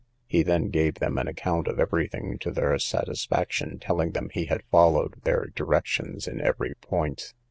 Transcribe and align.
He 0.25 0.41
then 0.41 0.69
gave 0.71 0.95
them 0.95 1.19
an 1.19 1.27
account 1.27 1.67
of 1.67 1.79
every 1.79 2.07
thing 2.07 2.39
to 2.39 2.49
their 2.49 2.79
satisfaction, 2.79 3.77
telling 3.77 4.13
them 4.13 4.29
he 4.33 4.45
had 4.45 4.63
followed 4.71 5.21
their 5.25 5.49
directions 5.55 6.27
in 6.27 6.41
every 6.41 6.73
point. 6.73 7.35